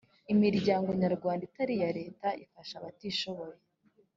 [0.33, 3.57] imiryango nyarwanda itari iya leta ifasha abatishoboye